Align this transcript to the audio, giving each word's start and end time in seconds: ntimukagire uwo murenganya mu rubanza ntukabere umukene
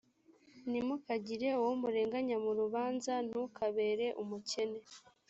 ntimukagire 0.69 1.47
uwo 1.59 1.71
murenganya 1.81 2.37
mu 2.43 2.51
rubanza 2.59 3.13
ntukabere 3.27 4.07
umukene 4.21 4.79